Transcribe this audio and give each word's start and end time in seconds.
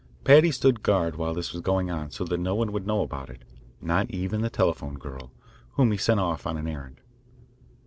Paddy 0.23 0.49
stood 0.49 0.81
guard 0.81 1.15
while 1.17 1.35
this 1.35 1.53
was 1.53 1.61
going 1.61 1.91
on 1.91 2.09
so 2.09 2.23
that 2.23 2.39
no 2.39 2.55
one 2.55 2.71
would 2.71 2.87
know 2.87 3.03
about 3.03 3.29
it, 3.29 3.43
not 3.79 4.09
even 4.09 4.41
the 4.41 4.49
telephone 4.49 4.95
girl, 4.95 5.31
whom 5.73 5.91
he 5.91 5.97
sent 5.99 6.19
off 6.19 6.47
on 6.47 6.57
an 6.57 6.67
errand. 6.67 6.99